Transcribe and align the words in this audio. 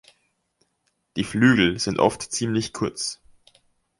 Die 1.15 1.23
Flügel 1.23 1.77
sind 1.77 1.99
oft 1.99 2.23
ziemlich 2.23 2.73
kurz. 2.73 3.21